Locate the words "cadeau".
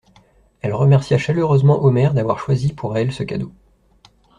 3.21-3.53